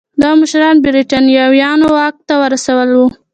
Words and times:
دا 0.21 0.29
مشران 0.41 0.75
برېټانویانو 0.85 1.87
واک 1.95 2.15
ته 2.27 2.33
ورسول 2.43 2.89
وو. 2.93 3.07